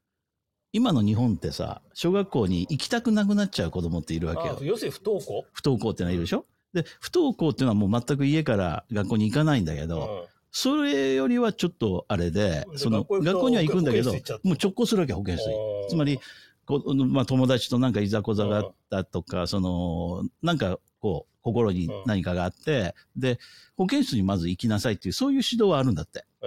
[0.73, 4.59] 今の日本ってさ、小学校に行きたくなくなっちゃう子供っているわけよ。
[4.61, 4.65] あ。
[4.65, 5.45] 要するに不登校？
[5.53, 6.45] 不登校ってのはいるでしょ？
[6.75, 15.55] で、不登校っていうのはもう全く家から学校に行かないんだけど、それよりはちょっとあれで、でその学校には行くんだけど、もう直行するわけ、保健室に。
[15.89, 16.21] つまり、
[16.69, 23.39] こうまあ、友達となんかいざこざがあったとか、その、なんかこう、心に何かがあって、で、
[23.79, 26.27] 保健室にまず行きなさいっていう、そういう指導はあるんだって。
[26.43, 26.47] え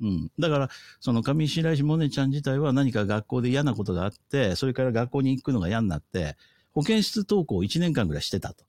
[0.00, 0.30] うん。
[0.38, 6.38] だから、その上白石萌音ちゃん自体は何か学校で嫌なことがあって、それから学校に行くのが嫌になって、
[6.72, 8.64] 保健室登校を1年間ぐらいしてたと。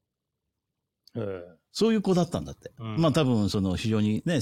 [1.15, 1.19] え
[1.55, 2.71] えそういう子だったんだって。
[2.79, 4.39] うんまあ多分、その非常にね、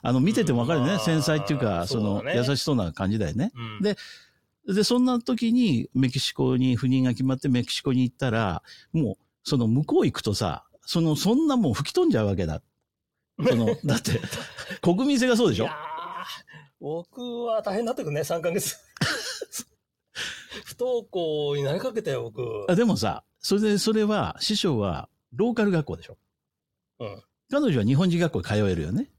[0.00, 0.92] あの、見ててもわかるよね。
[0.94, 3.52] うん繊細っていうか、その、優しそうな感じだよね。
[3.54, 3.96] うんで
[4.66, 12.62] で、そんな時にメキシコに赴任が決まってメキシコに行ったら、もう、その向こう行くとさ、その、そんなもん吹き飛んじゃうわけだ。
[13.44, 14.20] その、 だって、
[14.80, 15.64] 国民性がそうでしょ？
[15.64, 15.76] いやー
[16.80, 18.76] 僕は大変だったけどね、3ヶ月。
[20.64, 22.66] 不登校になりかけたよ、僕。
[22.68, 26.18] あでもさ、それで、それは、師匠は、ローカル学校でしょ？
[27.00, 27.22] うん。
[27.50, 29.10] 彼女は日本人学校に通えるよね。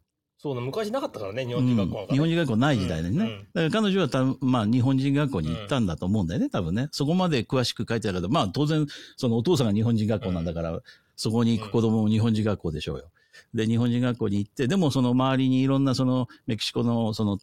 [0.43, 3.15] そうね、昔なかったからね、日日本人学校なんかね日本人学校ない時代でね。
[3.15, 6.89] うんうんだから彼女はたまあ日本人学校に行ったんだと思うんだよね、多分ね。
[6.91, 10.81] そこまで詳しく書いてあるけど、まあ当然、そのお父さんが日本人学校なんだから、
[11.15, 13.09] そこに行く子供も日本人学校でしょうよ。
[13.53, 17.37] で、日本人学校に行って、でもその周りにいろんなそのメキシコのその、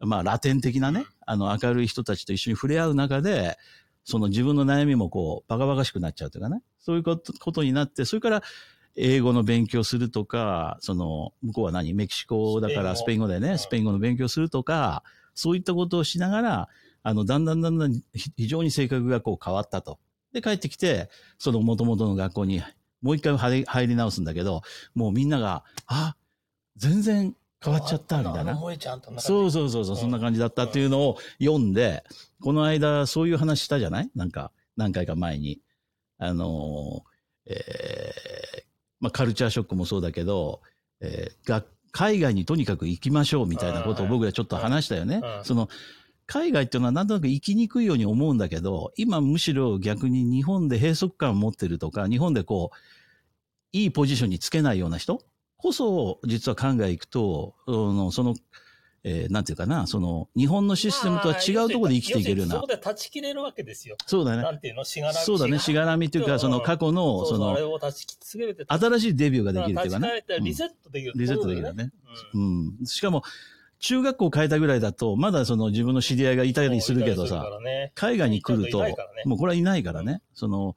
[0.00, 3.56] まあラテン的なね、あの明るい人たちと一緒に触れ合う中で、
[4.04, 6.60] その自分の悩みもこう、バカバカしくなっちゃうというかね。
[6.78, 8.42] そういうことことになって、それから
[8.96, 11.94] 英語の勉強するとか、その、向こうは何？
[11.94, 15.02] メキシコだからススペイン語うんペイン語でね、スペイン語の勉強するとか、
[15.34, 16.68] そういったことをしながら、
[17.02, 19.98] あの、だんだんだんだんひ非常に性格がこう変わったと。
[20.32, 22.62] で、帰ってきて、その元々の学校に
[23.02, 24.62] もう一回入り入り直すんだけど、
[24.94, 26.16] もうみんなが、あ、
[26.76, 28.58] 全然変わっちゃった、みたいな。
[29.18, 32.04] そうそうそうそう、うんそんな感じだったっていうのを読んで、
[32.40, 34.10] この間そういう話したじゃない？
[34.14, 35.60] なんか、何回か前に。
[36.18, 38.63] あのー、えー
[39.04, 40.62] まあカルチャーショックもそうだけど、
[41.00, 41.62] えーが
[41.96, 45.42] 海外にとにかく行きましょうみたいなことを僕らちょっと話したよねう。
[45.42, 45.68] んその、
[46.26, 52.76] 海外っていうのはなんとなく生きにくいように思うんだけど、今むしろ逆に日本で閉塞感を持ってるとか、日本でこう、
[53.70, 55.22] いいポジションにつけないような人
[55.56, 58.34] こそ、実は海外行くと、あのその、
[59.06, 63.96] えーなんていうかな、その、日本のシステムとは違うところで生きていけるようなそこで断ち切れるわけですよ。
[64.06, 64.42] そうだね。
[64.42, 65.18] なんていうのしがらみ。
[65.18, 65.58] そうだね。
[65.58, 70.24] しがらみというか、その過去の、その、新しいデビューができるっていうかね。
[70.40, 71.92] リセットできる、うんリセットできるよね。
[72.32, 72.86] うんうん。
[72.86, 73.22] しかも、
[73.78, 77.46] 中学校変えたぐらいだと、まだその自分の知り合いがいたりするけどさ
[77.94, 78.78] 海外に来ると
[79.26, 80.22] もうこれはいないからね。
[80.32, 80.74] その、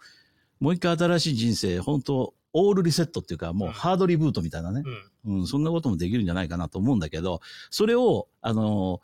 [0.60, 4.82] もう一回新しい人生、本当オールリセットっていうか、もうハードリブートみたいなね。
[4.84, 5.04] うん。
[5.28, 9.02] うん、そんなこともできるんじゃないかなと思うんだけど、それを、あの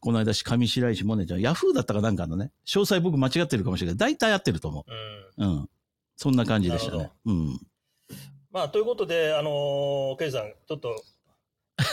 [0.00, 4.86] この間、上白石萌音ちゃん、ヤフーだったかなんかのね、詳細僕間違ってるかもしれないけど、大体合ってると思
[5.38, 5.48] うん。
[5.48, 5.50] う。
[5.50, 5.70] うん。
[6.16, 7.10] そんな感じでしたね。
[7.24, 7.60] うん。
[8.52, 10.90] まあ、ということで、あのー、ケイさん、ちょっと、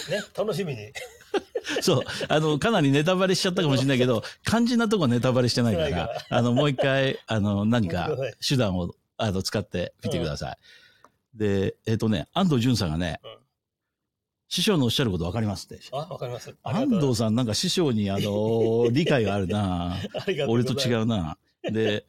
[0.10, 0.92] ね、 楽しみに。
[1.82, 2.04] そう。
[2.30, 8.10] あの、かなりネタバレしちゃったかもしれないけど、肝心なとこはネタバレしてないから、あの、もう一回、あの、何か
[8.48, 10.58] 手段を、あの、使ってみてください。
[11.34, 13.43] で、えっ、とね、安藤淳さんがね、うん
[14.54, 15.84] 師匠のおっしゃることわかりますって。
[15.92, 16.56] あ、わかります。
[16.62, 20.80] 安藤さんなんか師匠に、あの、 理解があるなありがとう俺と。
[20.80, 21.40] 違うな。
[21.64, 22.06] で、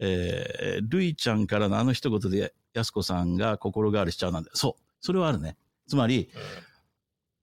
[0.00, 4.82] えー、るいちゃんからのあの一言で、やすこさんが心変わりしちゃうなんて、そう。
[5.00, 5.56] それはあるね。
[5.86, 6.30] つまり、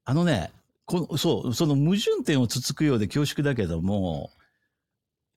[0.04, 0.52] あのね、
[0.84, 4.32] このそう、その矛盾点をつつくようで恐縮だけども、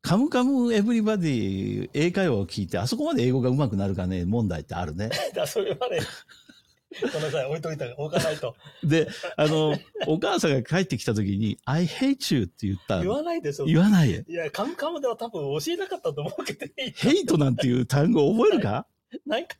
[0.02, 5.08] カムカムエブリバディ英会話を聞いて、あそこまで英語が上手くなるかね、問題ってあるね。
[5.28, 6.00] う んだそれはね、
[7.12, 8.56] ごめんなさい、置いといた、置かないと。
[8.82, 9.76] で、あの、
[10.06, 13.14] お母さんが帰ってきた時に、I hate you って言った言の。
[13.14, 13.66] わないでしょ。
[13.66, 14.22] 言わないよ。
[14.28, 18.86] いや、カムカムでは多分教えなかったと思うけど、ヘイトなんていう単語覚えるか？
[19.26, 19.56] なんか、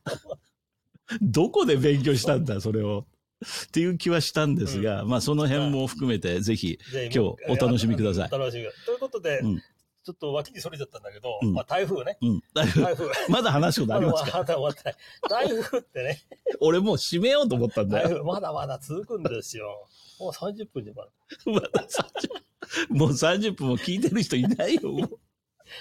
[1.21, 3.07] どこで勉強したんだ、それを。
[3.45, 7.19] っていう気はしたんですが、まあその辺も含めて、ぜひ、今日
[7.49, 9.63] お楽しみくださいお楽しみということで、うん
[10.05, 12.19] ちょっと脇にそれちゃったんだけど、うんまあ台風ね。
[12.21, 12.43] うん。
[12.55, 13.11] だいぶ台風。
[13.33, 14.39] まだ話すことありますか？
[14.39, 15.47] まだ終わってない。
[15.49, 16.23] 台風ってね、
[16.61, 18.09] 俺もう閉めようと思ったんだよ。
[18.09, 19.89] 台風まだまだ続くんですよ。
[20.21, 21.11] もう30分でまだ。
[21.47, 22.29] まだ30
[22.91, 24.83] もう30分も聞いてる人いないよ。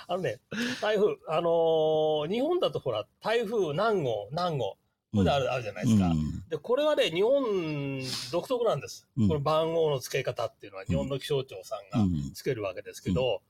[0.08, 0.40] あのね、
[0.82, 4.78] 台風、あのー日本だとほら、台風何号、何号、
[5.14, 6.08] これである,、あるじゃないですか。
[6.08, 9.08] うんで、これはね、日本独特なんです。
[9.18, 13.42] うんこの番号の付け方っていうのは日本の気象庁さんがうんつけるわけですけど、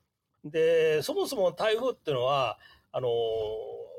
[0.43, 2.57] で、そもそも台風っていうのは、
[2.91, 3.11] あのー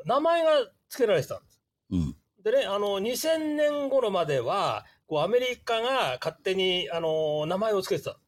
[0.07, 0.50] 名前が
[0.90, 1.62] 付けられてたんです。
[1.90, 2.16] うん。
[2.42, 8.18] でね、あの、2000年頃までは、こう、アメリカが勝手に、あの、名前を付けてた。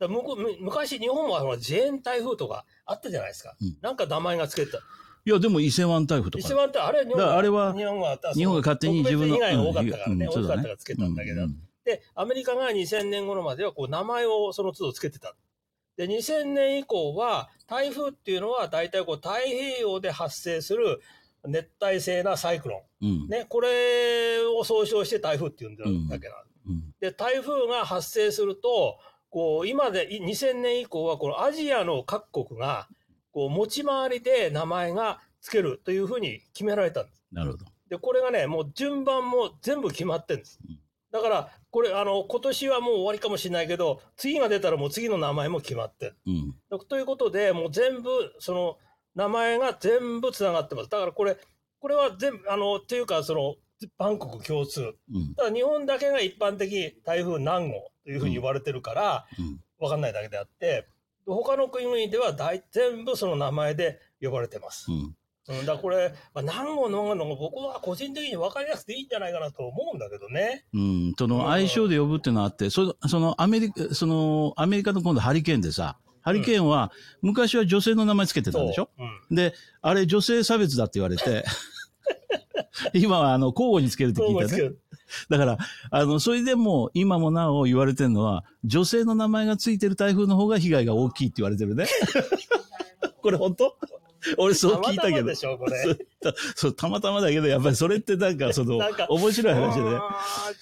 [0.00, 3.54] だむむ昔、日本はほらジェーン台風とかあったじゃないですか。
[3.60, 4.78] うんなんか名前が付けてた。
[4.78, 6.44] いや、でも伊勢湾台風とか。
[6.44, 9.36] 一番って、あれ、日本だからあれは日本が、日本が勝手に自分の。
[9.36, 11.42] 被害が多かったからね、うん多かったから付けたんだけど。
[11.42, 15.36] うんで、アメリカが2000年頃までは、こう、名前をその都度付けてた。
[15.96, 21.00] で、2000年以降は、台風っていうのは、大体こう、太平洋で発生する
[21.44, 23.06] 熱帯性なサイクロン。
[23.06, 23.28] うん。
[23.28, 26.94] ね、これを総称して台風って呼んでるだけなんうん。
[27.00, 28.98] で、台風が発生すると、
[29.30, 32.88] こう、今で、い2000年以降は、このアジアの各国が、
[33.32, 37.24] こう、持ち回りで名前が付けるというふうに決められたんです。
[37.32, 37.66] なるほど。
[37.88, 40.78] で、これがね、もう順番も全部決まってるんですうん。
[41.12, 46.16] だから、これ、あの、今年はもう終わりかもしれないけど、次が出たらもう次の名前も決まってる。
[46.26, 46.30] う
[46.76, 46.78] ん。
[46.88, 48.78] ということで、もう全部、その、
[49.14, 50.90] 名前が全部つながってます。
[50.90, 51.38] だからこれ、
[51.80, 53.54] これは全部、あの、っていうか、その、
[53.98, 54.94] 万国共通。
[55.12, 55.34] うん。
[55.34, 59.60] ただ日本だけが一般的台風何号というふうに言われてるから、うん。
[59.78, 60.86] わかんないだけであって、
[61.26, 64.90] 他の国々では大全部その名前で呼ばれてます。
[64.90, 65.16] うん。
[65.48, 70.64] うん、だこれ、まあ、何号何号の号僕は個人的に分かりやすくていいんじゃないかなと思うんだけどね。
[70.74, 71.14] うん。
[71.16, 76.90] その相性で呼ぶっていうのがあって、その、そのアメリカ、そのアメリカの今度ハリケーンでさ、ハリケーンは
[77.22, 78.90] 昔は女性の名前つけてたんでしょ？
[78.98, 79.08] そう。
[79.30, 79.36] うん。
[79.36, 81.44] で、あれ女性差別だって言われて、
[82.94, 84.74] 今はあの交互につけるって聞いてね。
[85.28, 85.58] だから、
[85.90, 91.86] あの、それでも今もなお言われてるのは、女性の名前がついてる台風の方が被害が大きいって言われてるね。
[93.22, 93.76] これ本当？
[94.38, 95.34] 俺そう聞いたけどたまたまで。
[95.36, 95.96] しょ、これ。
[96.56, 99.98] そうたまたまだけど、やっぱりそれってなんか、その 面白い話でね。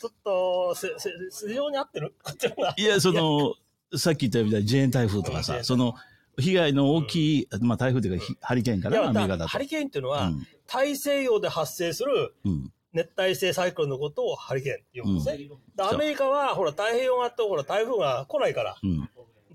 [0.01, 2.15] ちょっと、せ、せ、市場に合ってる？
[2.77, 3.55] いや、その、
[3.97, 5.95] さっき言ったみたいにジェーン台風とかさ、うんその、
[6.39, 9.59] 被害の大きい、まあ台風というか、ひハリケーンかな、アメリカだとハ。
[9.59, 12.73] リケーンっていうのは、うん大西洋で発生するうん。
[12.95, 15.49] 熱帯性サイクロンのことをハリケーンって呼ぶんですね。
[15.51, 18.77] うアメリカは、ほら、太平洋側って、ほら、台風が来ないから。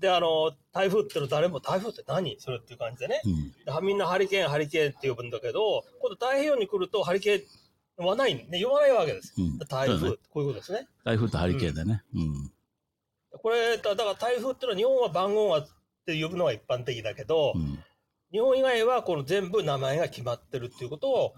[0.00, 0.02] ん。
[0.02, 3.20] で、あの、台風っての誰も、台風って何それっていう感じでね。
[3.24, 3.80] うん。
[3.80, 9.34] でみんなハリケーン、ハリケーンって呼ぶんだけど、今度太平洋に来るとハリケーンはない、ね、呼ばないわけです。
[9.38, 10.88] うん台風、ねこういうことですね。
[11.04, 12.02] 台風とハリケーンでね。
[12.14, 12.52] うん。
[13.42, 15.68] これ、だだから台風ってのは日本は番号はっ
[16.06, 17.78] て呼ぶのが一般的だけど、うん。
[18.32, 21.34] 日本以外はこの全部名前が決まってるっていうことを、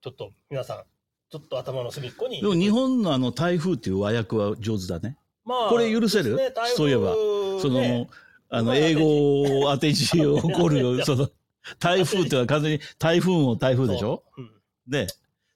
[0.00, 0.84] ちょっと皆さん、
[1.30, 2.40] ちょっと頭の隅っこに。
[2.40, 5.16] でも日本のあの台風っていう和訳は上手だね。
[5.44, 6.36] まこれ許せる？
[6.36, 7.12] ねそういえば
[7.60, 8.08] その、ね
[8.48, 11.04] あの、まあ英語 を当て字起こるよ。
[11.04, 11.28] その、
[11.78, 14.24] 台風っては完全に台風を台風でしょ？
[14.36, 14.50] そううん
[14.88, 15.06] で、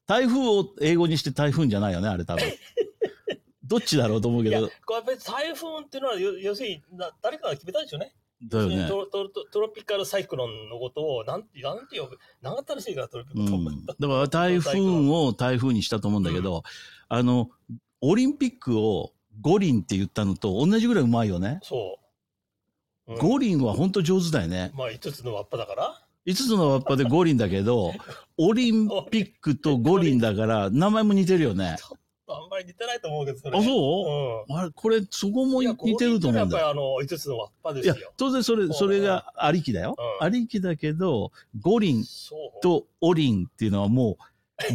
[0.07, 2.45] 台風を英語にして台風じゃないよね、あれ多分。
[3.67, 4.71] どっちだろうと思うけいや、ど。
[4.85, 8.15] これ別に台風っていうのは、よ要するにな誰かが決めたんでしょうね。
[8.43, 8.87] だよね。
[8.87, 13.47] トロトロトロピカルサイクロンのことを、なんて、なんて呼ぶ、長ったらしいから、トロピカル。
[13.47, 13.87] うん。
[13.87, 16.63] だから台風を台風にしたと思うんだけど、
[17.09, 17.51] あの、
[18.03, 21.61] オリンピックを五輪って言ったのと同じぐらいうまいよね。
[21.63, 21.99] そ
[23.07, 23.13] う。
[23.13, 24.73] うん五輪は本当上手だよね。
[24.75, 26.03] まあ、5つの輪っぱだから。
[26.25, 27.93] 5つの輪っぱで五輪だけど、
[28.39, 31.77] オリンピックと五輪だから、名前も似てるよね。
[32.27, 33.59] あんまり似てないと思うけど、それ。
[33.59, 34.51] あ、そう？
[34.51, 34.57] うん。
[34.59, 36.67] あれ、これ、そこもいや似てると思うんだよ。
[36.67, 39.95] やっぱりあの、5つの輪っぱでいやすよ。、当然それ、それがありきだよ。
[39.99, 42.03] うんありきだけど、五輪。
[42.63, 44.17] とオリンっていうのはもう、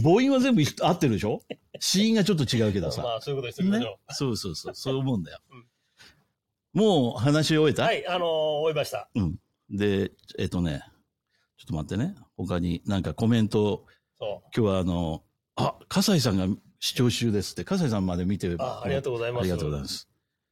[0.04, 1.42] 母音は全部合ってるでしょ？
[1.80, 3.02] 子音がちょっと違うけどさ。
[3.02, 3.86] まあ、そういうことにしてみましね？
[3.88, 4.00] ょ。
[4.14, 6.82] そうそうそう、 そう思うんだようん。
[6.82, 7.74] もう話し終えう。
[7.74, 9.10] た、はい、あのー終えました。
[9.70, 10.84] で、えっとね、
[11.58, 12.16] ちょっと待ってね。
[12.38, 13.86] 他になんかコメント、
[14.20, 15.24] そ今日はあの、
[15.56, 16.48] あ、笠井さんが
[16.80, 18.58] 視聴中ですって、笠井さんまで見てう。
[18.60, 19.42] あ、ありがとうございます。
[19.42, 20.10] ありがとうございます。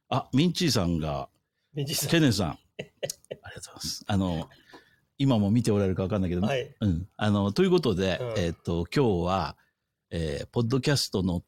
[0.08, 1.28] あ、ミンチーさんが、
[1.74, 4.04] ミンチさんケネンさん、 ありがとうございます。
[4.06, 4.48] あの、
[5.18, 6.74] 今も見ておられるかわかんないけど、はい。
[6.80, 7.08] うん。
[7.16, 9.56] あの、ということで、うんえっ、と、今日は、
[10.10, 11.42] えーポッドキャストのっ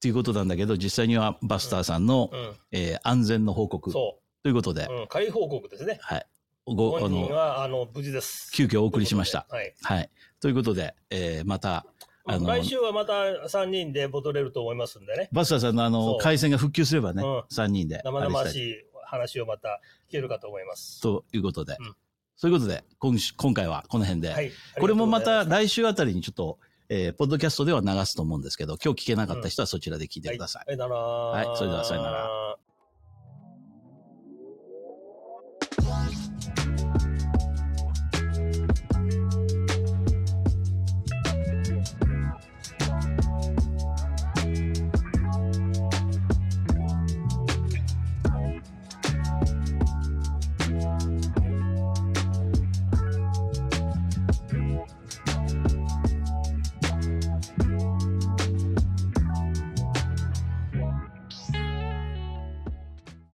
[0.00, 2.54] ていうことなんだけど、実際にはバスターさんの、うん。
[2.72, 4.92] えー安全の報告そということで、う。
[4.92, 5.06] うん。
[5.08, 5.98] 仮報告ですね。
[6.00, 6.26] はい。
[6.64, 8.50] ご、あ本人の、は、あの、無事です。
[8.52, 9.46] 急遽お送りしました。
[9.50, 9.74] はい。
[9.82, 10.10] はい。
[10.40, 11.84] ということで、えーまた、
[12.24, 15.28] あの、来週はまた3人で戻れると思いますんでね。
[15.32, 18.00] バスターさんのあの回線が復旧すればね、うん3人で。
[18.04, 21.02] 生々しい話をまた聞けるかと思います。
[21.02, 21.94] ということで、うん
[22.42, 24.30] そういうことで、今週、今回はこの辺で。
[24.30, 24.50] はい。
[24.80, 30.64] これもまた来週あたりにちょっと、えーポッドキャストでは流すと思うんですけど、今日聞けなかった人はそちらで聞いてください。
[30.66, 31.04] ございました
[31.36, 31.46] さよなら。
[31.46, 32.71] はいそれではさよなら。